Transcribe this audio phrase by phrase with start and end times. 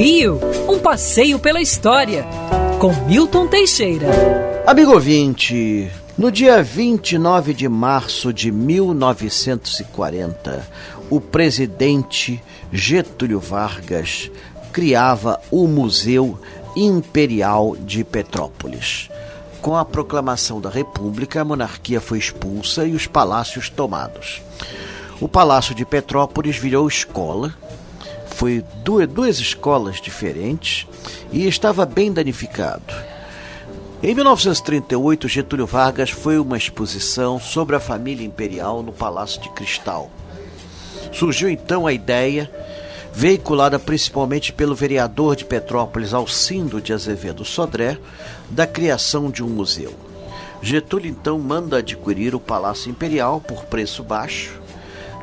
[0.00, 2.24] Rio, um passeio pela história,
[2.78, 4.06] com Milton Teixeira.
[4.66, 10.66] Amigo ouvinte, no dia 29 de março de 1940,
[11.10, 12.42] o presidente
[12.72, 14.30] Getúlio Vargas
[14.72, 16.40] criava o Museu
[16.74, 19.10] Imperial de Petrópolis.
[19.60, 24.40] Com a proclamação da República, a monarquia foi expulsa e os palácios tomados.
[25.20, 27.54] O Palácio de Petrópolis virou escola
[28.40, 30.86] foi duas, duas escolas diferentes
[31.30, 32.94] e estava bem danificado.
[34.02, 40.10] Em 1938, Getúlio Vargas foi uma exposição sobre a família imperial no Palácio de Cristal.
[41.12, 42.50] Surgiu então a ideia,
[43.12, 47.98] veiculada principalmente pelo vereador de Petrópolis, Alcindo de Azevedo Sodré,
[48.48, 49.92] da criação de um museu.
[50.62, 54.58] Getúlio então manda adquirir o Palácio Imperial por preço baixo,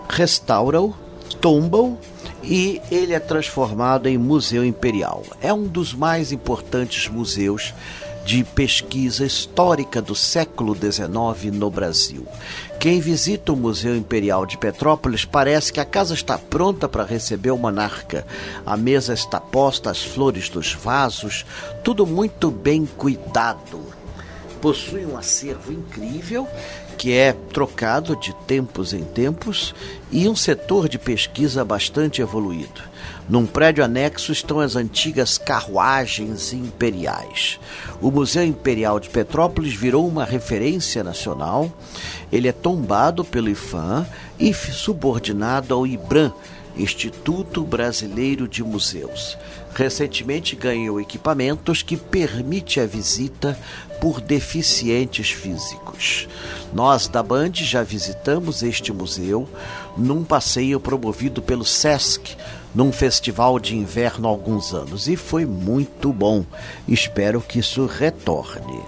[0.08, 0.94] restaura-o,
[1.42, 1.98] tomba-o
[2.44, 5.24] e ele é transformado em Museu Imperial.
[5.42, 7.74] É um dos mais importantes museus
[8.28, 12.28] de pesquisa histórica do século XIX no Brasil.
[12.78, 17.52] Quem visita o Museu Imperial de Petrópolis parece que a casa está pronta para receber
[17.52, 18.28] o monarca.
[18.66, 21.46] A mesa está posta, as flores dos vasos,
[21.86, 23.82] tudo muito bem cuidado.
[24.62, 26.48] Possui um acervo incrível
[26.98, 29.74] que é trocado de tempos em tempos,
[30.12, 32.82] e um setor de pesquisa bastante evoluído.
[33.30, 37.60] Num prédio anexo estão as antigas carruagens imperiais.
[38.02, 41.72] O Museu Imperial de Petrópolis virou uma referência nacional.
[42.32, 44.08] Ele é tombado pelo IFAM
[44.40, 46.34] e subordinado ao IBRAM,
[46.78, 49.38] Instituto Brasileiro de Museus.
[49.74, 53.58] Recentemente ganhou equipamentos que permite a visita
[54.00, 56.28] por deficientes físicos.
[56.74, 59.48] Nós da Band já visitamos este museu
[59.98, 62.36] num passeio promovido pelo SESC,
[62.74, 66.46] num festival de inverno há alguns anos, e foi muito bom.
[66.88, 68.82] Espero que isso retorne.